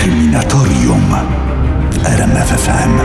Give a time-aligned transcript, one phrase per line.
[0.00, 1.14] Kryminatorium
[1.90, 2.98] w RMFFM.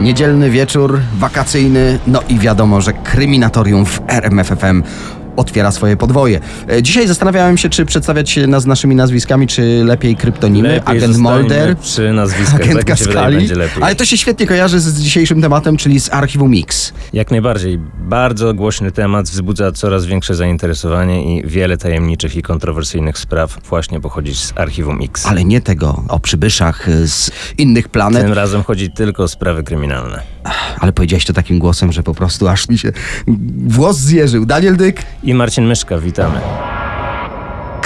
[0.00, 4.82] Niedzielny wieczór, wakacyjny, no i wiadomo, że kryminatorium w RMFFM
[5.36, 6.40] otwiera swoje podwoje.
[6.70, 10.68] E, Dzisiaj zastanawiałem się, czy przedstawiać się nas naszymi nazwiskami, czy lepiej kryptonimy.
[10.68, 13.36] Lepiej Agent Molder, przy nazwiskach, tak Kaskali.
[13.36, 13.82] będzie lepiej.
[13.82, 16.92] Ale to się świetnie kojarzy z, dzisiejszym tematem, czyli z archiwum Mix.
[17.12, 17.78] Jak najbardziej.
[17.98, 24.34] Bardzo głośny temat, wzbudza coraz większe zainteresowanie i wiele tajemniczych i kontrowersyjnych spraw właśnie pochodzi
[24.34, 25.26] z Archiwum X.
[25.26, 29.62] Ale nie tego o przybyszach y, z innych planet, Tym razem chodzi tylko o sprawy
[29.62, 30.22] kryminalne.
[30.80, 32.92] Ale powiedziałeś to takim głosem, że po prostu aż mi się
[33.66, 34.46] włos zjeżył.
[34.46, 36.40] Daniel Dyk, I Marcin Myszka, witamy.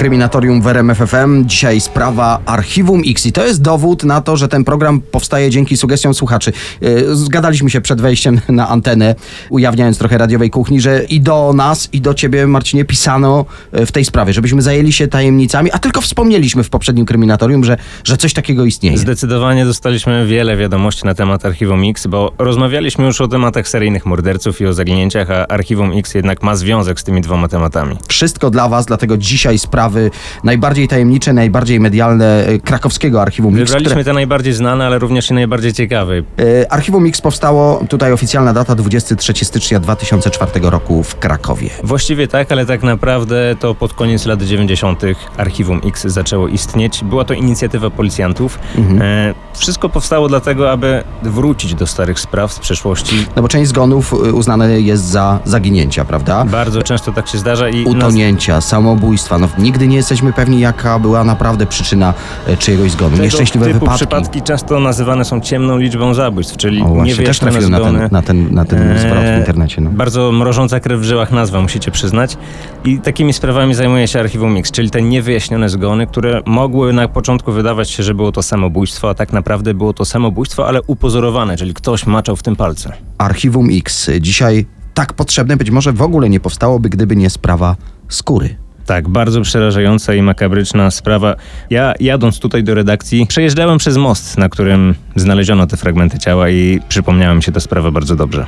[0.00, 1.46] Kryminatorium w RMF FM.
[1.46, 5.76] Dzisiaj sprawa Archiwum X i to jest dowód na to, że ten program powstaje dzięki
[5.76, 6.52] sugestiom słuchaczy.
[6.80, 9.14] Yy, Zgadaliśmy się przed wejściem na antenę,
[9.50, 13.92] ujawniając trochę radiowej kuchni, że i do nas, i do ciebie, Marcinie, pisano yy, w
[13.92, 18.32] tej sprawie, żebyśmy zajęli się tajemnicami, a tylko wspomnieliśmy w poprzednim Kryminatorium, że, że coś
[18.32, 18.98] takiego istnieje.
[18.98, 24.60] Zdecydowanie dostaliśmy wiele wiadomości na temat Archiwum X, bo rozmawialiśmy już o tematach seryjnych morderców
[24.60, 27.96] i o zaginięciach, a Archiwum X jednak ma związek z tymi dwoma tematami.
[28.08, 29.58] Wszystko dla was, dlatego dzisiaj
[29.90, 30.10] sprawy
[30.44, 35.30] najbardziej tajemnicze, najbardziej medialne yy, krakowskiego Archiwum X, które- Wybraliśmy te najbardziej znane, ale również
[35.30, 36.14] i najbardziej ciekawe.
[36.18, 41.70] E, Archiwum X powstało, tutaj oficjalna data 23 stycznia 2004 roku w Krakowie.
[41.84, 45.02] Właściwie tak, ale tak naprawdę to pod koniec lat 90.
[45.36, 47.04] Archiwum X zaczęło istnieć.
[47.04, 48.58] Była to inicjatywa policjantów.
[49.00, 53.26] E, wszystko powstało dlatego, aby wrócić do starych spraw z przeszłości.
[53.36, 56.44] No bo część zgonów y, uznane jest za zaginięcia, prawda?
[56.44, 59.38] Bardzo często tak się zdarza i nas, Utonięcia, samobójstwa.
[59.38, 62.14] No, nigdy nie jesteśmy pewni, jaka była naprawdę przyczyna
[62.46, 63.10] e, czyjegoś zgonu.
[63.10, 63.96] tego Nieszczęśliwe typu wypadki.
[63.96, 68.22] przypadki często nazywane są ciemną liczbą zabójstw, czyli O, właśnie, też trafiłem na ten, na
[68.22, 69.80] ten, na ten Eee, zwrot w internecie.
[69.80, 69.90] No.
[69.90, 72.36] Bardzo mrożąca krew w żyłach nazwa, musicie przyznać.
[72.84, 77.52] I takimi sprawami zajmuje się Archiwum Mix, czyli te niewyjaśnione zgony, które mogły na początku
[77.52, 81.74] wydawać się, że było to samobójstwo, a tak naprawdę było to samobójstwo, ale upozorowane, czyli
[81.74, 82.92] ktoś maczał w tym palce.
[83.18, 87.76] Archiwum X dzisiaj tak potrzebne być może w ogóle nie powstałoby, gdyby nie sprawa
[88.08, 88.56] skóry.
[88.90, 91.34] Tak, bardzo przerażająca i makabryczna sprawa.
[91.70, 96.80] Ja jadąc tutaj do redakcji, przejeżdżałem przez most, na którym znaleziono te fragmenty ciała i
[96.88, 98.46] przypomniała mi się ta sprawa bardzo dobrze.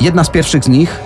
[0.00, 1.00] Jedna z pierwszych z nich,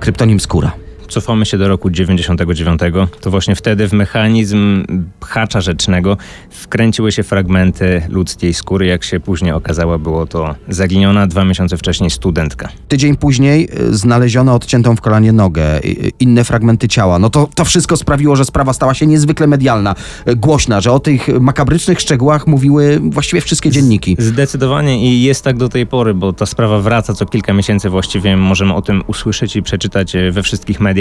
[0.00, 0.72] kryptonim skóra.
[1.10, 2.80] Cofamy się do roku 99.
[3.20, 4.84] To właśnie wtedy w mechanizm
[5.24, 6.16] hacza rzecznego
[6.50, 8.86] wkręciły się fragmenty ludzkiej skóry.
[8.86, 12.68] Jak się później okazało, było to zaginiona dwa miesiące wcześniej studentka.
[12.88, 17.18] Tydzień później y, znaleziono odciętą w kolanie nogę, y, y, inne fragmenty ciała.
[17.18, 19.94] No to, to wszystko sprawiło, że sprawa stała się niezwykle medialna,
[20.36, 24.16] głośna, że o tych makabrycznych szczegółach mówiły właściwie wszystkie dzienniki.
[24.18, 28.36] Zdecydowanie i jest tak do tej pory, bo ta sprawa wraca co kilka miesięcy właściwie.
[28.36, 30.99] Możemy o tym usłyszeć i przeczytać we wszystkich mediach.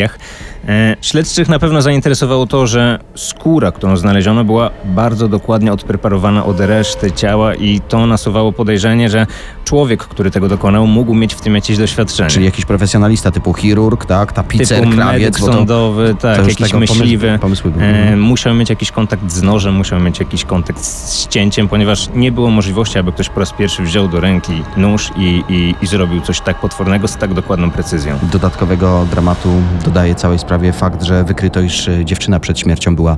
[0.68, 6.60] E, śledczych na pewno zainteresowało to, że skóra, którą znaleziono, była bardzo dokładnie odpreparowana od
[6.60, 9.28] reszty ciała i to nasuwało podejrzenie, że
[9.66, 12.30] człowiek, który tego dokonał, mógł mieć w tym jakieś doświadczenie.
[12.30, 16.48] Czyli jakiś profesjonalista typu chirurg, tak, tapicer, typu krawiec, medyk bo to, sądowy, tak, już
[16.48, 17.40] jakiś myśliwy.
[17.42, 17.86] pomysły były.
[17.86, 22.32] E, musiał mieć jakiś kontakt z nożem, musiał mieć jakiś kontakt z cięciem, ponieważ nie
[22.32, 26.22] było możliwości, aby ktoś po raz pierwszy wziął do ręki nóż i, i, i zrobił
[26.22, 28.20] coś tak potwornego z tak dokładną precyzją.
[28.32, 29.50] Dodatkowego dramatu
[29.90, 33.18] dodaje całej sprawie fakt, że wykryto, iż y, dziewczyna przed śmiercią była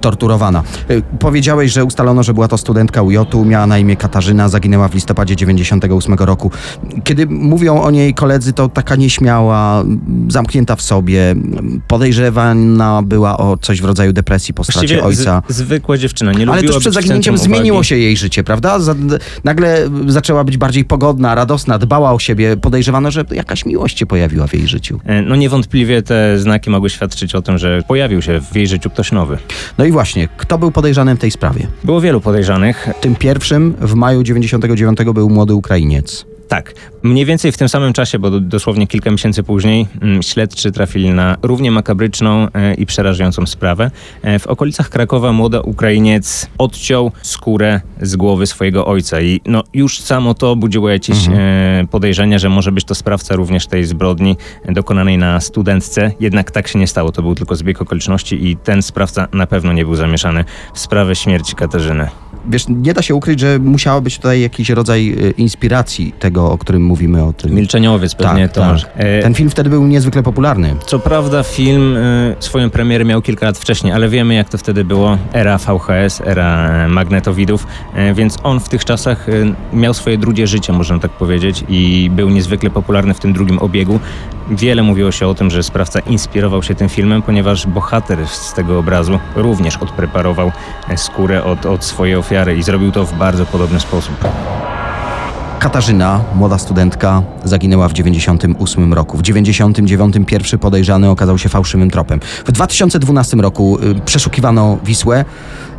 [0.00, 0.62] torturowana.
[0.90, 4.94] Y, Powiedziałeś, że ustalono, że była to studentka UJ-u, miała na imię Katarzyna, zaginęła w
[4.94, 6.50] listopadzie 98 roku.
[7.04, 9.84] Kiedy mówią o niej koledzy, to taka nieśmiała,
[10.28, 11.34] zamknięta w sobie,
[11.88, 15.42] podejrzewana była o coś w rodzaju depresji po stracie Właściwie ojca.
[15.48, 18.78] Z, zwykła dziewczyna, nie Ale tuż przed zaginięciem zmieniło się jej życie, prawda?
[18.78, 18.94] Za-
[19.44, 22.56] Nagle zaczęła być bardziej pogodna, radosna, dbała o siebie.
[22.56, 25.00] Podejrzewano, że jakaś miłość się pojawiła w jej życiu.
[25.04, 28.90] E, No niewątpliwie te znaki mogły świadczyć o tym, że pojawił się w jej życiu
[28.90, 29.38] ktoś nowy.
[29.78, 31.66] No i właśnie, kto był podejrzanym w tej sprawie?
[31.84, 32.88] Było wielu podejrzanych.
[33.00, 36.31] Tym pierwszym w maju 99 był młody Ukrainiec.
[36.48, 40.72] Tak, mniej więcej w tym samym czasie, bo do, dosłownie kilka miesięcy później, mm, śledczy
[40.72, 43.90] trafili na równie makabryczną e, i przerażającą sprawę.
[44.22, 50.00] E, w okolicach Krakowa młoda Ukrainiec odciął skórę z głowy swojego ojca i no, już
[50.00, 54.36] samo to budziło jakieś e, podejrzenia, że może być to sprawca również tej zbrodni
[54.68, 56.12] dokonanej na studentce.
[56.20, 59.72] Jednak tak się nie stało, to był tylko zbieg okoliczności i ten sprawca na pewno
[59.72, 62.08] nie był zamieszany w sprawę śmierci Katarzyny.
[62.50, 66.58] Wiesz, nie da się ukryć, że musiała być tutaj jakiś rodzaj y, inspiracji tego, o
[66.58, 67.54] którym mówimy o tym.
[67.54, 68.82] Milczeniowiec pewnie tak, Tomasz.
[68.82, 68.92] tak.
[68.96, 70.76] E, Ten film wtedy był niezwykle popularny.
[70.86, 74.84] Co prawda film y, swoją premierę miał kilka lat wcześniej, ale wiemy jak to wtedy
[74.84, 75.18] było.
[75.32, 79.26] Era VHS, era e, magnetowidów, e, więc on w tych czasach
[79.72, 84.00] miał swoje drugie życie, można tak powiedzieć, i był niezwykle popularny w tym drugim obiegu.
[84.56, 88.78] Wiele mówiło się o tym, że sprawca inspirował się tym filmem, ponieważ bohater z tego
[88.78, 90.52] obrazu również odpreparował
[90.96, 94.14] skórę od, od swojej ofiary i zrobił to w bardzo podobny sposób.
[95.58, 99.18] Katarzyna, młoda studentka, zaginęła w 98 roku.
[99.18, 102.20] W 99 pierwszy podejrzany okazał się fałszywym tropem.
[102.46, 105.24] W 2012 roku y, przeszukiwano Wisłę.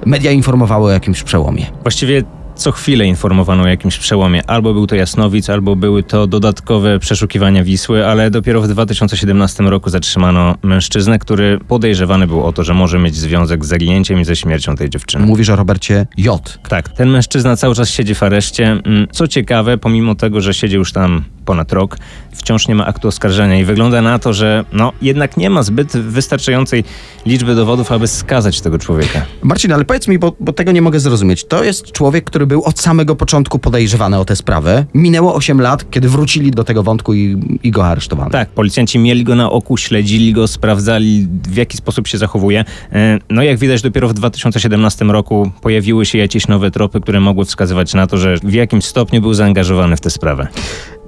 [0.05, 1.65] Media informowały o jakimś przełomie.
[1.81, 2.23] Właściwie
[2.63, 4.49] co chwilę informowano o jakimś przełomie.
[4.49, 9.89] Albo był to Jasnowic, albo były to dodatkowe przeszukiwania Wisły, ale dopiero w 2017 roku
[9.89, 14.35] zatrzymano mężczyznę, który podejrzewany był o to, że może mieć związek z zaginięciem i ze
[14.35, 15.25] śmiercią tej dziewczyny.
[15.25, 16.59] Mówisz o Robercie J.
[16.69, 18.65] Tak, ten mężczyzna cały czas siedzi w areszcie.
[18.65, 21.97] Mm, Co ciekawe, pomimo tego, że siedzi już tam ponad rok,
[22.31, 25.91] wciąż nie ma aktu oskarżenia i wygląda na to, że no jednak nie ma zbyt
[25.97, 26.83] wystarczającej
[27.25, 29.25] liczby dowodów, aby skazać tego człowieka.
[29.43, 31.45] Marcin, ale powiedz mi, bo, bo tego nie mogę zrozumieć.
[31.45, 34.85] To jest człowiek, który był od samego początku podejrzewany o tę sprawę.
[34.93, 38.29] Minęło 8 lat, kiedy wrócili do tego wątku i, i go aresztowano.
[38.29, 42.65] Tak, policjanci mieli go na oku, śledzili go, sprawdzali w jaki sposób się zachowuje.
[42.91, 47.45] E, No jak widać dopiero w 2017 roku pojawiły się jakieś nowe tropy, które mogły
[47.45, 50.47] wskazywać na to, że w jakimś stopniu był zaangażowany w tę sprawę.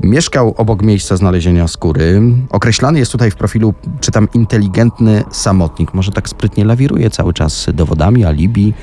[0.03, 2.21] Mieszkał obok miejsca znalezienia skóry.
[2.50, 5.94] Określany jest tutaj w profilu, czytam, inteligentny samotnik.
[5.94, 8.74] Może tak sprytnie lawiruje cały czas dowodami, alibi.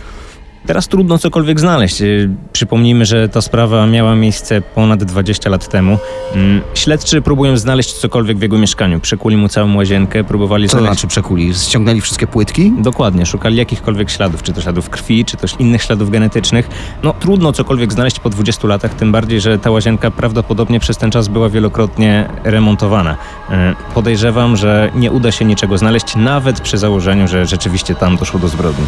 [0.66, 2.00] Teraz trudno cokolwiek znaleźć.
[2.00, 5.98] Yy, Przypomnijmy, że ta sprawa miała miejsce ponad 20 lat temu.
[6.34, 9.00] Mm, Śledczy próbują znaleźć cokolwiek w jego mieszkaniu.
[9.00, 10.92] Przekuli mu całą łazienkę, próbowali Co znaleźć...
[10.92, 11.54] znaczy przekuli?
[11.54, 12.72] Ściągnęli wszystkie płytki?
[12.78, 16.68] Dokładnie, szukali jakichkolwiek śladów, czy to śladów krwi, czy też innych śladów genetycznych.
[17.02, 21.10] No trudno cokolwiek znaleźć po 20 latach, tym bardziej, że ta łazienka prawdopodobnie przez ten
[21.10, 23.16] czas była wielokrotnie remontowana.
[23.50, 28.40] E, Podejrzewam, że nie uda się niczego znaleźć, nawet przy założeniu, że rzeczywiście tam doszło
[28.40, 28.86] do zbrodni.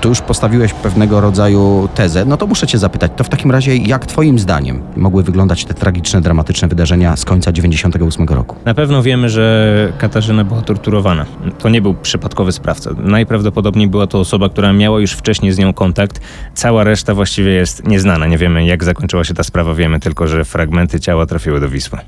[0.00, 2.24] Tu już postawiłeś pewnego rodzaju tezę.
[2.24, 5.74] No to muszę cię zapytać, to w takim razie jak twoim zdaniem mogły wyglądać te
[5.74, 8.56] tragiczne, dramatyczne wydarzenia z końca 98 roku?
[8.64, 11.26] Na pewno wiemy, że Katarzyna była torturowana.
[11.58, 12.90] To nie był przypadkowy sprawca.
[12.98, 16.20] Najprawdopodobniej była to osoba, która miała już wcześniej z nią kontakt.
[16.54, 18.26] Cała reszta właściwie jest nieznana.
[18.26, 19.74] Nie wiemy, jak zakończyła się ta sprawa.
[19.74, 21.98] Wiemy tylko, że fragmenty ciała trafiły do Wisły.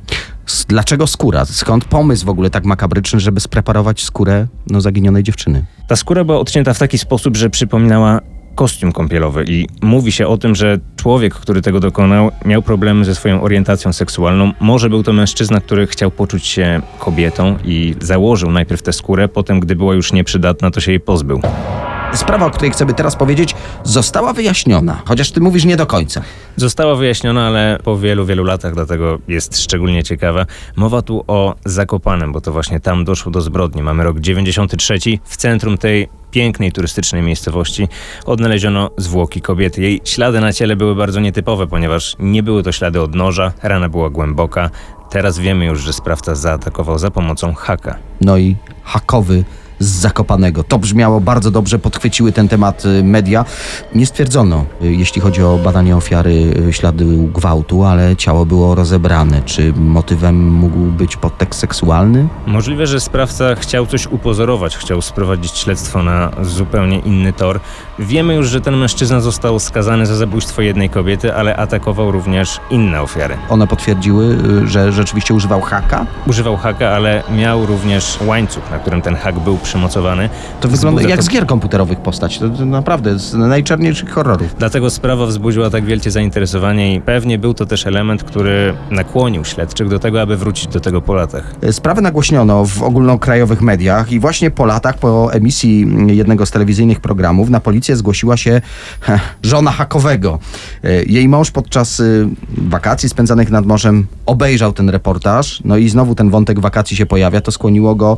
[0.69, 1.45] Dlaczego skóra?
[1.45, 5.65] Skąd pomysł w ogóle tak makabryczny, żeby spreparować skórę no, zaginionej dziewczyny?
[5.89, 8.21] Ta skóra była odcięta w taki sposób, że przypominała
[8.55, 13.15] kostium kąpielowy i mówi się o tym, że człowiek, który tego dokonał, miał problemy ze
[13.15, 14.53] swoją orientacją seksualną.
[14.61, 19.61] Może był to mężczyzna, który chciał poczuć się kobietą i założył najpierw tę skórę, potem
[19.61, 21.41] gdy była już nieprzydatna, to się jej pozbył.
[22.15, 26.23] Sprawa, o której chcemy teraz powiedzieć, została wyjaśniona, chociaż ty mówisz nie do końca.
[26.57, 30.47] Została wyjaśniona, ale po wielu, wielu latach, dlatego jest szczególnie ciekawa.
[30.77, 33.83] Mowa tu o Zakopanem, bo to właśnie tam doszło do zbrodni.
[33.83, 34.99] Mamy rok 93.
[35.25, 37.89] W centrum tej pięknej turystycznej miejscowości
[38.27, 39.83] odnaleziono zwłoki kobiety.
[39.83, 43.89] Jej ślady na ciele były bardzo nietypowe, ponieważ nie były to ślady od noża, rana
[43.89, 44.71] była głęboka.
[45.11, 47.97] Teraz wiemy już, że sprawca zaatakował za pomocą haka.
[48.21, 49.45] No i hakowy
[49.79, 50.65] z Zakopanego.
[50.65, 53.45] To brzmiało bardzo dobrze, podchwyciły ten temat y, media.
[53.95, 57.05] Nie stwierdzono, y, jeśli chodzi o badanie ofiary, y, ślady
[57.35, 59.43] gwałtu, ale ciało było rozebrane.
[59.43, 62.29] Czy motywem mógł być podtekst seksualny?
[62.47, 67.61] Możliwe, że sprawca chciał coś upozorować, chciał sprowadzić śledztwo na zupełnie inny tor.
[67.99, 73.03] Wiemy już, że ten mężczyzna został skazany za zabójstwo jednej kobiety, ale atakował również inne
[73.03, 73.37] ofiary.
[73.49, 76.07] One potwierdziły, że rzeczywiście używał haka?
[76.27, 80.29] Używał haka, ale miał również łańcuch, na którym ten hak był przymocowany.
[80.61, 82.39] To wygląda jak to- z gier komputerowych postać.
[82.39, 84.55] To, to naprawdę z najczarniejszych horrorów.
[84.59, 89.89] Dlatego sprawa wzbudziła tak wielkie zainteresowanie i pewnie był to też element, który nakłonił śledczych
[89.89, 91.55] do tego, aby wrócić do tego po latach.
[91.71, 97.51] Sprawę nagłośniono w ogólnokrajowych mediach i właśnie po latach, po emisji jednego z telewizyjnych programów,
[97.51, 98.61] na policję zgłosiła się
[99.43, 100.39] żona hakowego.
[100.85, 102.29] E, Jej mąż podczas y,
[102.59, 107.41] wakacji spędzanych nad morzem obejrzał ten reportaż, no i znowu ten wątek wakacji się pojawia.
[107.41, 108.17] To skłoniło go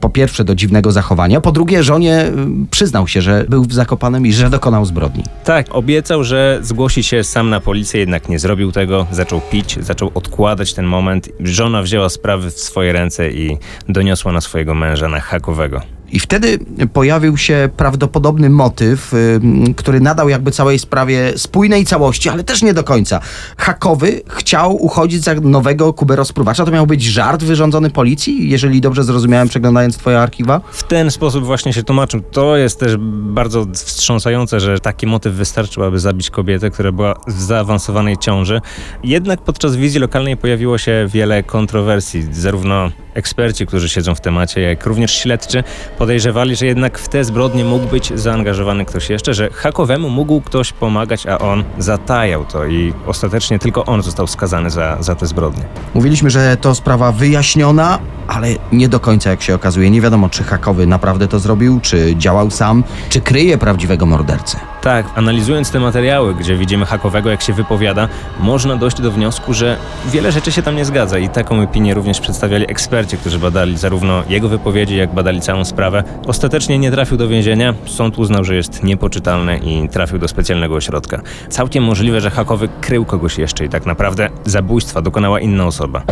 [0.00, 4.26] po pierwsze do dziwnego zachowania, po drugie żonie y, przyznał się, że był w Zakopanem
[4.26, 5.24] i że dokonał zbrodni.
[5.44, 9.06] Tak, obiecał, że zgłosi się sam na policję, jednak nie zrobił tego.
[9.10, 11.28] Zaczął pić, zaczął odkładać ten moment.
[11.40, 15.80] Żona wzięła sprawy w swoje ręce i doniosła na swojego męża, na hakowego.
[16.12, 16.58] I wtedy
[16.92, 19.40] pojawił się prawdopodobny motyw, y,
[19.76, 23.20] który nadał jakby całej sprawie spójnej całości, ale też nie do końca.
[23.56, 26.64] Hakowy chciał uchodzić za nowego kuberosprówacza.
[26.64, 30.60] To miał być żart wyrządzony policji, jeżeli dobrze zrozumiałem, przeglądając twoje archiwa.
[30.72, 32.20] W ten sposób właśnie się tłumaczył.
[32.20, 37.42] To jest też bardzo wstrząsające, że taki motyw wystarczył, aby zabić kobietę, która była w
[37.42, 38.60] zaawansowanej ciąży.
[39.04, 42.28] Jednak podczas wizji lokalnej pojawiło się wiele kontrowersji.
[42.32, 45.64] Zarówno eksperci, którzy siedzą w temacie, jak również śledczy
[45.98, 50.72] podejrzewali, że jednak w te zbrodnie mógł być zaangażowany ktoś jeszcze, że hakowemu mógł ktoś
[50.72, 55.64] pomagać, a on zatajał to i ostatecznie tylko on został skazany za, za te zbrodnie.
[55.94, 57.98] Mówiliśmy, że to sprawa wyjaśniona,
[58.30, 59.90] ale nie do końca jak się okazuje.
[59.90, 64.58] Nie wiadomo, czy Hakowy naprawdę to zrobił, czy działał sam, czy kryje prawdziwego mordercę.
[64.82, 68.08] Tak, analizując te materiały, gdzie widzimy Hakowego, jak się wypowiada,
[68.40, 72.20] można dojść do wniosku, że wiele rzeczy się tam nie zgadza i taką opinię również
[72.20, 76.04] przedstawiali eksperci, którzy badali zarówno jego wypowiedzi, jak badali całą sprawę.
[76.26, 81.20] Ostatecznie nie trafił do więzienia, sąd uznał, że jest niepoczytalny i trafił do specjalnego ośrodka.
[81.48, 86.02] Całkiem możliwe, że Hakowy krył kogoś jeszcze i tak naprawdę zabójstwa dokonała inna osoba.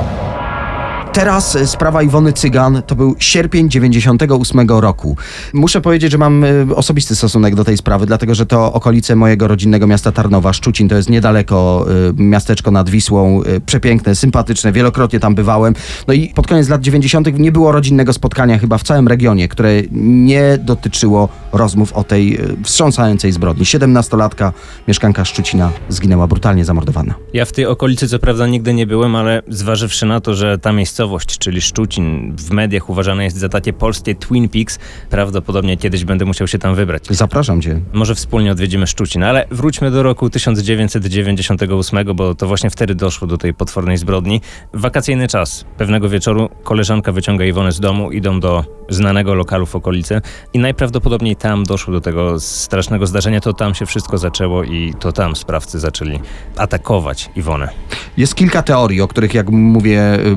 [1.18, 5.16] Teraz sprawa Iwony Cygan to był sierpień 98 roku.
[5.52, 9.48] Muszę powiedzieć, że mam e, osobisty stosunek do tej sprawy, dlatego że to okolice mojego
[9.48, 10.52] rodzinnego miasta Tarnowa.
[10.52, 13.42] Szczucin to jest niedaleko e, miasteczko nad Wisłą.
[13.42, 15.74] e, Przepiękne, sympatyczne, wielokrotnie tam bywałem.
[16.08, 17.38] No i pod koniec lat 90.
[17.38, 23.32] nie było rodzinnego spotkania chyba w całym regionie, które nie dotyczyło rozmów o tej wstrząsającej
[23.32, 23.64] zbrodni.
[23.64, 24.52] 17-latka,
[24.88, 27.14] mieszkanka Szczucina, zginęła brutalnie zamordowana.
[27.32, 30.72] Ja w tej okolicy co prawda nigdy nie byłem, ale zważywszy na to, że ta
[30.72, 31.07] miejscowość,
[31.38, 34.78] czyli Szczucin, w mediach uważana jest za takie polskie Twin Peaks,
[35.10, 37.02] prawdopodobnie kiedyś będę musiał się tam wybrać.
[37.10, 37.80] Zapraszam cię.
[37.92, 43.38] Może wspólnie odwiedzimy Szczucin, ale wróćmy do roku 1998, bo to właśnie wtedy doszło do
[43.38, 44.40] tej potwornej zbrodni.
[44.72, 45.64] Wakacyjny czas.
[45.78, 50.20] Pewnego wieczoru koleżanka wyciąga Iwonę z domu, idą do znanego lokalu w okolicy
[50.52, 55.12] i najprawdopodobniej tam doszło do tego strasznego zdarzenia, to tam się wszystko zaczęło i to
[55.12, 56.20] tam sprawcy zaczęli
[56.56, 57.68] atakować Iwonę.
[58.16, 60.36] Jest kilka teorii, o których, jak mówię, y,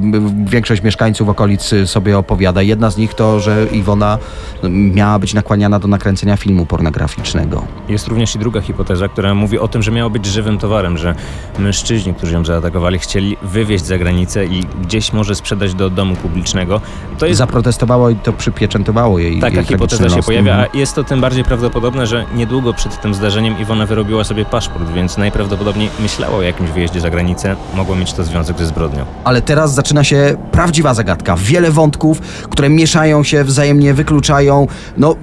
[0.52, 2.62] większość mieszkańców okolic sobie opowiada.
[2.62, 4.18] Jedna z nich to, że Iwona
[4.64, 7.66] y, miała być nakłaniana do nakręcenia filmu pornograficznego.
[7.90, 11.16] Jest również i druga hipoteza, która mówi o tym, że miało być żywym towarem, że
[11.60, 16.82] mężczyźni, którzy ją zaatakowali, chcieli wywieźć za granicę i gdzieś może sprzedać do domu publicznego.
[17.20, 20.26] To jest Zaprotestowało i to przypieczętowało jej Taka jej hipoteza się los.
[20.26, 24.46] pojawia, a jest to tym bardziej prawdopodobne, że niedługo przed tym zdarzeniem Iwona wyrobiła sobie
[24.46, 29.06] paszport, więc najprawdopodobniej myślała o jakimś wyjeździe za granicę, mogło mieć to związek ze zbrodnią.
[29.24, 31.36] Ale teraz zaczyna się prawdziwa zagadka.
[31.36, 34.68] Wiele wątków, które mieszają się, wzajemnie wykluczają.
[34.98, 35.16] No,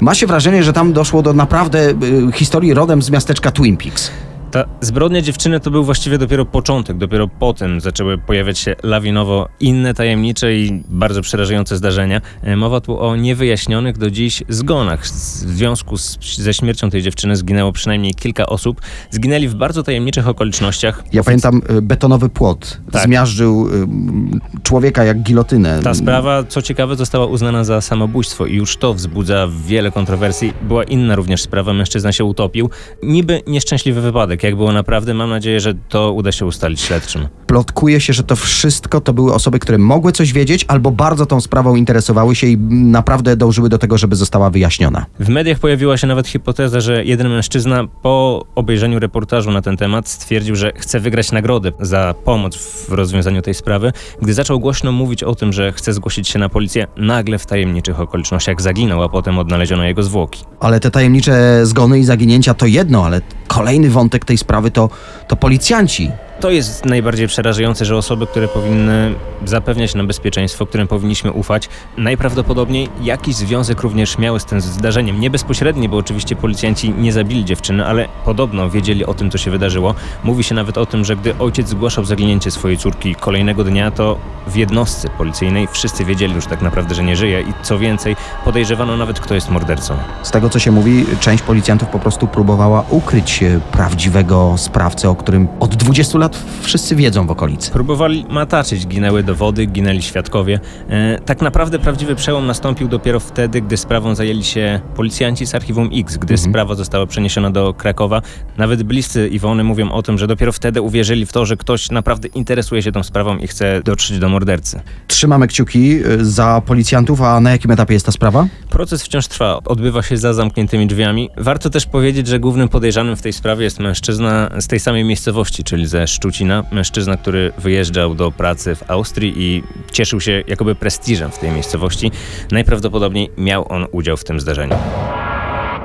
[0.00, 1.94] ma się wrażenie, że tam doszło do naprawdę y,
[2.34, 4.10] historii rodem z miasteczka Twin Peaks.
[4.56, 9.94] Ta zbrodnia dziewczyny to był właściwie dopiero początek, dopiero potem zaczęły pojawiać się lawinowo inne
[9.94, 12.20] tajemnicze i bardzo przerażające zdarzenia.
[12.42, 15.04] E, Mowa tu o niewyjaśnionych do dziś zgonach.
[15.04, 15.08] W
[15.56, 18.80] związku z, ze śmiercią tej dziewczyny zginęło przynajmniej kilka osób.
[19.10, 21.04] Zginęli w bardzo tajemniczych okolicznościach.
[21.12, 22.80] Ja pamiętam y, betonowy płot.
[22.92, 23.02] Tak.
[23.02, 25.80] Zmiażdżył y, człowieka jak gilotynę.
[25.82, 30.52] Ta sprawa, co ciekawe, została uznana za samobójstwo i już to wzbudza wiele kontrowersji.
[30.62, 32.70] Była inna również sprawa, mężczyzna się utopił.
[33.02, 34.45] Niby nieszczęśliwy wypadek.
[34.46, 37.28] Jak było naprawdę, mam nadzieję, że to uda się ustalić śledczym.
[37.46, 41.40] Plotkuje się, że to wszystko to były osoby, które mogły coś wiedzieć albo bardzo tą
[41.40, 45.06] sprawą interesowały się i naprawdę dążyły do tego, żeby została wyjaśniona.
[45.20, 50.08] W mediach pojawiła się nawet hipoteza, że jeden mężczyzna po obejrzeniu reportażu na ten temat
[50.08, 53.92] stwierdził, że chce wygrać nagrodę za pomoc w rozwiązaniu tej sprawy.
[54.22, 58.00] Gdy zaczął głośno mówić o tym, że chce zgłosić się na policję, nagle w tajemniczych
[58.00, 60.44] okolicznościach zaginął, a potem odnaleziono jego zwłoki.
[60.60, 64.90] Ale te tajemnicze zgony i zaginięcia to jedno, ale kolejny wątek tej sprawy to,
[65.28, 66.10] to policjanci.
[66.40, 69.14] To jest najbardziej przerażające, że osoby, które powinny
[69.44, 75.20] zapewniać nam bezpieczeństwo, którym powinniśmy ufać, najprawdopodobniej jakiś związek również miały z tym zdarzeniem.
[75.20, 79.50] Nie bezpośredni, bo oczywiście policjanci nie zabili dziewczyny, ale podobno wiedzieli o tym, co się
[79.50, 79.94] wydarzyło.
[80.24, 84.18] Mówi się nawet o tym, że gdy ojciec zgłaszał zaginięcie swojej córki kolejnego dnia, to
[84.46, 88.96] w jednostce policyjnej wszyscy wiedzieli już tak naprawdę, że nie żyje i co więcej, podejrzewano
[88.96, 89.96] nawet, kto jest mordercą.
[90.22, 95.48] Z tego co się mówi, część policjantów po prostu próbowała ukryć prawdziwego sprawcę, o którym
[95.60, 96.25] od 20 lat
[96.62, 97.70] wszyscy wiedzą w okolicy.
[97.70, 100.60] Próbowali mataczyć, ginęły dowody, ginęli świadkowie.
[100.88, 105.90] E, tak naprawdę prawdziwy przełom nastąpił dopiero wtedy, gdy sprawą zajęli się policjanci z Archiwum
[105.92, 108.22] X, gdy sprawa została przeniesiona do Krakowa.
[108.56, 112.28] Nawet bliscy Iwony mówią o tym, że dopiero wtedy uwierzyli w to, że ktoś naprawdę
[112.28, 114.80] interesuje się tą sprawą i chce dotrzeć do mordercy.
[115.06, 118.46] Trzymamy kciuki e, za policjantów, a na jakim etapie jest ta sprawa?
[118.70, 121.30] Proces wciąż trwa, odbywa się za zamkniętymi drzwiami.
[121.36, 125.64] Warto też powiedzieć, że głównym podejrzanym w tej sprawie jest mężczyzna z tej samej miejscowości,
[125.64, 126.64] czyli ze Szczucina.
[126.72, 132.10] Mężczyzna, który wyjeżdżał do pracy w Austrii i cieszył się jakoby prestiżem w tej miejscowości.
[132.50, 134.74] Najprawdopodobniej miał on udział w tym zdarzeniu.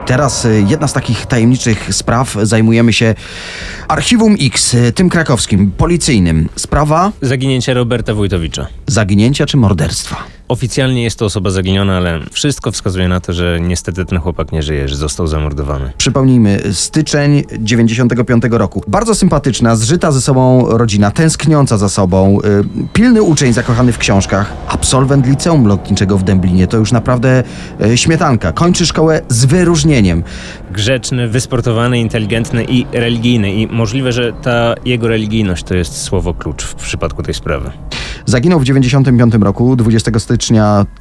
[0.05, 3.15] Teraz e, jedna z takich tajemniczych spraw zajmujemy się
[3.88, 6.50] Archiwum X, e, tym krakowskim, policyjnym.
[6.55, 8.67] Sprawa Zaginięcie Roberta Wójtowicza.
[8.88, 10.15] zaginięcia czy morderstwa?
[10.51, 14.63] Oficjalnie jest to osoba zaginiona, ale wszystko wskazuje na to, że niestety ten chłopak nie
[14.63, 15.91] żyje, że został zamordowany.
[15.98, 18.84] Przypomnijmy, styczeń 95 roku.
[18.88, 24.53] Bardzo sympatyczna, zżyta ze sobą rodzina, tęskniąca za sobą, y, pilny uczeń zakochany w książkach,
[24.67, 26.67] absolwent liceum lotniczego w Dęblinie.
[26.67, 27.43] To już naprawdę
[27.86, 28.51] y, śmietanka.
[28.51, 30.24] Kończy szkołę z wyróżnieniem.
[30.72, 33.53] Grzeczny, wysportowany, inteligentny i religijny.
[33.53, 37.72] I możliwe, że ta jego religijność to jest słowo klucz w przypadku tej sprawy.
[38.25, 40.40] Zaginął w 95 roku, 20 stycznia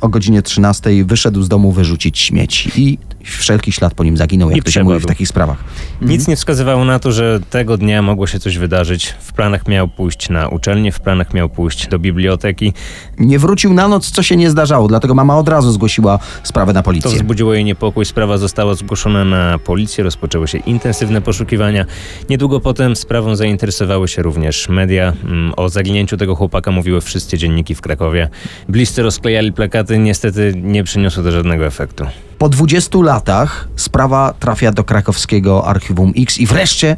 [0.01, 2.99] o godzinie 13 wyszedł z domu wyrzucić śmieci i
[3.37, 5.65] wszelki ślad po nim zaginął, jak I to się mówi w takich sprawach.
[6.03, 9.15] Nic nie wskazywało na to, że tego dnia mogło się coś wydarzyć.
[9.21, 12.73] W planach miał pójść na uczelnię, w planach miał pójść do biblioteki.
[13.19, 16.81] Nie wrócił na noc, co się nie zdarzało, dlatego mama od razu zgłosiła sprawę na
[16.81, 17.11] To policję.
[17.11, 18.05] wzbudziło jej niepokój.
[18.05, 21.85] Sprawa została zgłoszona na policję, rozpoczęły się intensywne poszukiwania.
[22.31, 25.13] Niedługo potem sprawą zainteresowały się również media.
[25.25, 28.29] Mm, O zaginięciu tego chłopaka mówiły wszystkie dzienniki w Krakowie.
[28.69, 32.05] Bliscy rozklejali plakaty, niestety nie przyniosło to żadnego efektu.
[32.41, 36.97] Po 20 latach sprawa trafia do krakowskiego Archiwum X i wreszcie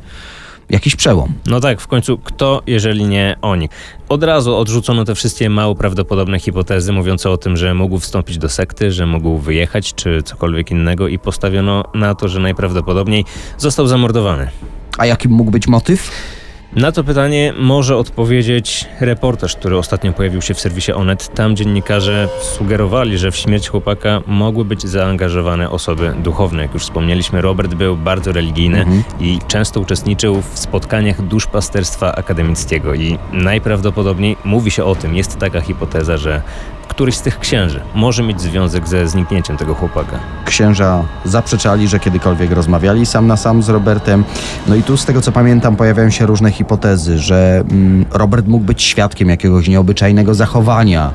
[0.70, 1.32] jakiś przełom.
[1.46, 3.68] No tak, w końcu kto, jeżeli nie oni?
[4.08, 8.48] Od razu odrzucono te wszystkie mało prawdopodobne hipotezy mówiące o tym, że mógł wstąpić do
[8.48, 13.24] sekty, że mógł wyjechać czy cokolwiek innego i postawiono na to, że najprawdopodobniej
[13.58, 14.50] został zamordowany.
[14.98, 16.10] A jaki mógł być motyw?
[16.76, 21.34] Na to pytanie może odpowiedzieć reportaż, który ostatnio pojawił się w serwisie Onet.
[21.34, 26.62] Tam dziennikarze sugerowali, że w śmierć chłopaka mogły być zaangażowane osoby duchowne.
[26.62, 28.86] Jak już wspomnieliśmy, Robert był bardzo religijny
[29.20, 35.60] i często uczestniczył w spotkaniach duszpasterstwa akademickiego i najprawdopodobniej mówi się o tym, jest taka
[35.60, 36.42] hipoteza, że
[36.88, 40.18] któryś z tych księży może mieć związek ze zniknięciem tego chłopaka.
[40.44, 44.24] Księża zaprzeczali, że kiedykolwiek rozmawiali sam na sam z Robertem.
[44.66, 48.64] No i tu z tego co pamiętam pojawiają się różne hipotezy, że mm, Robert mógł
[48.64, 51.12] być świadkiem jakiegoś nieobyczajnego zachowania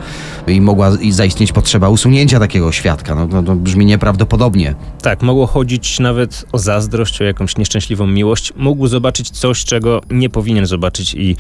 [0.47, 3.15] i mogła zaistnieć potrzeba usunięcia takiego świadka.
[3.15, 4.75] No, no to brzmi nieprawdopodobnie.
[5.01, 8.53] Tak, mogło chodzić nawet o zazdrość, o jakąś nieszczęśliwą miłość.
[8.55, 11.35] Mógł zobaczyć coś, czego nie powinien zobaczyć i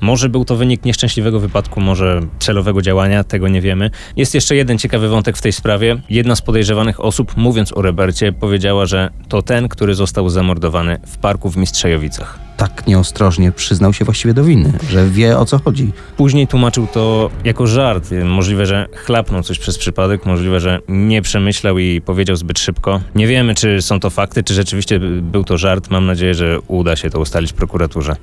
[0.00, 3.90] może był to wynik nieszczęśliwego wypadku, może celowego działania, tego nie wiemy.
[4.16, 6.00] Jest jeszcze jeden ciekawy wątek w tej sprawie.
[6.10, 11.18] Jedna z podejrzewanych osób, mówiąc o Robercie, powiedziała, że to ten, który został zamordowany w
[11.18, 12.49] parku w Mistrzejowicach.
[12.60, 15.92] Tak nieostrożnie przyznał się właściwie do winy, że wie o co chodzi.
[16.16, 18.10] Później tłumaczył to jako żart.
[18.24, 23.00] Możliwe, że chlapnął coś przez przypadek, możliwe, że nie przemyślał i powiedział zbyt szybko.
[23.14, 25.90] Nie wiemy, czy są to fakty, czy rzeczywiście był to żart.
[25.90, 28.16] Mam nadzieję, że uda się to ustalić prokuraturze.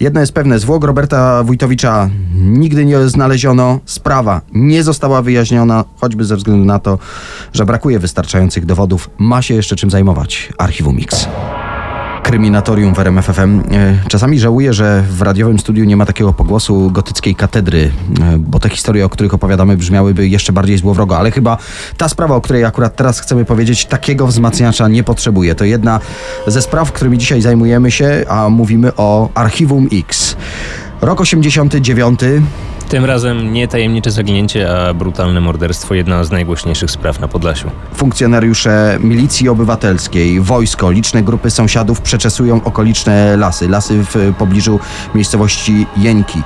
[0.00, 6.36] Jedno jest pewne, zwłok Roberta Wójtowicza nigdy nie znaleziono, sprawa nie została wyjaśniona, choćby ze
[6.36, 6.98] względu na to,
[7.52, 9.10] że brakuje wystarczających dowodów.
[9.18, 11.28] Ma się jeszcze czym zajmować Archiwum X.
[12.30, 13.60] Kryminatorium w RMFFM.
[13.60, 17.90] E, Czasami żałuję, że w radiowym studiu nie ma takiego pogłosu gotyckiej katedry,
[18.20, 21.58] e, bo te historie, o których opowiadamy, brzmiałyby jeszcze bardziej złowrogo, ale chyba
[21.96, 25.54] ta sprawa, o której akurat teraz chcemy powiedzieć, takiego wzmacniacza nie potrzebuje.
[25.54, 26.00] To jedna
[26.46, 30.36] ze spraw, którymi dzisiaj zajmujemy się, a mówimy o Archiwum X.
[31.00, 32.20] Rok 89.
[32.90, 37.70] Tym razem nie tajemnicze zaginięcie, a brutalne morderstwo jedna z najgłośniejszych spraw na Podlasiu.
[37.94, 44.80] Funkcjonariusze milicji obywatelskiej, wojsko, liczne grupy sąsiadów przeczesują okoliczne lasy, lasy w pobliżu
[45.14, 46.42] miejscowości Jeńki.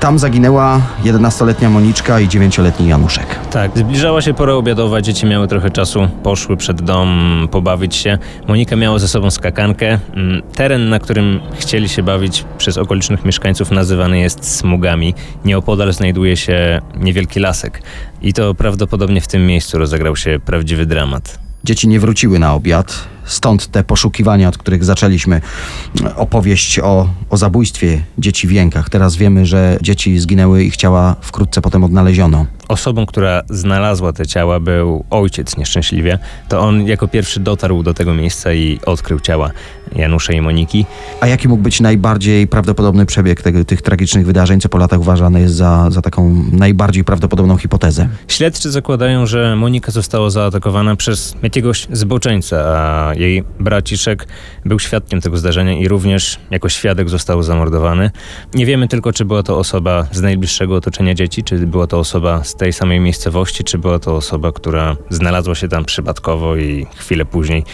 [0.00, 3.38] Tam zaginęła 11-letnia Moniczka i 9-letni Januszek.
[3.50, 8.18] Tak, zbliżała się pora obiadowa, dzieci miały trochę czasu, poszły przed dom pobawić się.
[8.48, 9.98] Monika miała ze sobą skakankę.
[10.14, 15.14] Mm, Teren, na którym chcieli się bawić przez okolicznych mieszkańców nazywany jest smugami.
[15.44, 17.82] Nieopodal znajduje się niewielki lasek.
[18.22, 21.38] I to prawdopodobnie w tym miejscu rozegrał się prawdziwy dramat.
[21.64, 25.40] Dzieci nie wróciły na obiad, stąd te poszukiwania, od których zaczęliśmy.
[26.16, 28.88] Opowieść o, o zabójstwie dzieci w Jękach.
[28.88, 32.46] Teraz wiemy, że dzieci zginęły i ciała wkrótce potem odnaleziono.
[32.68, 36.18] Osobą, która znalazła te ciała, był ojciec nieszczęśliwie.
[36.48, 39.50] To on jako pierwszy dotarł do tego miejsca i odkrył ciała
[39.96, 40.86] Janusza i Moniki.
[41.20, 45.40] A jaki mógł być najbardziej prawdopodobny przebieg tego, tych tragicznych wydarzeń, co po latach uważane
[45.40, 48.08] jest za, za taką najbardziej prawdopodobną hipotezę?
[48.28, 54.26] Śledczy zakładają, że Monika została zaatakowana przez jakiegoś zboczeńca, a jej braciszek
[54.64, 58.10] był świadkiem tego zdarzenia i również jako świadek został zamordowany.
[58.54, 62.44] Nie wiemy tylko, czy była to osoba z najbliższego otoczenia dzieci, czy była to osoba
[62.44, 67.24] z tej samej miejscowości, czy była to osoba, która znalazła się tam przypadkowo i chwilę
[67.24, 67.64] później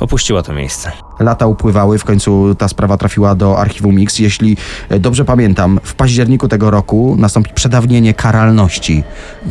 [0.00, 0.92] opuściła to miejsce.
[1.20, 4.18] Lata upływały, w końcu ta sprawa trafiła do Archiwum X.
[4.18, 4.56] Jeśli
[4.88, 9.04] e, dobrze pamiętam, w październiku tego roku nastąpi przedawnienie karalności.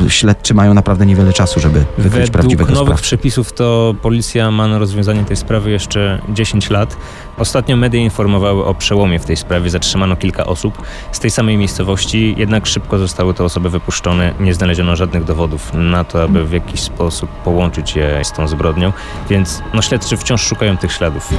[0.08, 3.04] Śledczy mają naprawdę niewiele czasu, żeby wykryć Według prawdziwego nowych sprawcę.
[3.04, 6.98] przepisów to policja ma na rozwiązanie tej sprawy jeszcze 10 lat.
[7.38, 9.70] Ostatnio media informowały o przełomie w tej sprawie.
[9.70, 10.82] Zatrzymano kilka osób
[11.12, 14.34] z tej samej miejscowości, jednak szybko zostały te osoby wypuszczone.
[14.40, 18.94] Nie znaleziono żadnych dowodów na to, aby w jakiś sposób połączyć je z tą zbrodnią,
[19.30, 21.34] więc no, śledczy wciąż szukają tych śladów.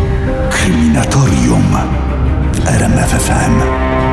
[0.50, 1.76] Kryminatorium
[2.52, 4.05] w RMFFM.